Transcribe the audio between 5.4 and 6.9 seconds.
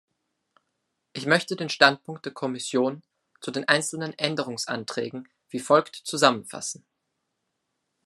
wie folgt zusammenfassen.